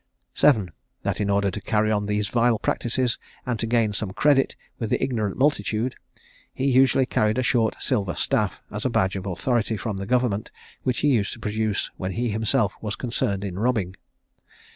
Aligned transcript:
VII. 0.35 0.69
That 1.03 1.21
in 1.21 1.29
order 1.29 1.51
to 1.51 1.61
carry 1.61 1.91
on 1.91 2.07
these 2.07 2.27
vile 2.27 2.57
practices, 2.57 3.19
and 3.45 3.59
to 3.59 3.67
gain 3.67 3.93
some 3.93 4.13
credit 4.13 4.55
with 4.79 4.89
the 4.89 4.97
ignorant 4.99 5.37
multitude, 5.37 5.93
he 6.51 6.65
usually 6.71 7.05
carried 7.05 7.37
a 7.37 7.43
short 7.43 7.75
silver 7.79 8.15
staff, 8.15 8.63
as 8.71 8.83
a 8.83 8.89
badge 8.89 9.15
of 9.15 9.27
authority 9.27 9.77
from 9.77 9.97
the 9.97 10.07
government, 10.07 10.49
which 10.81 11.01
he 11.01 11.09
used 11.09 11.33
to 11.33 11.39
produce 11.39 11.91
when 11.97 12.13
he 12.13 12.29
himself 12.29 12.73
was 12.81 12.95
concerned 12.95 13.43
in 13.43 13.59
robbing. 13.59 13.95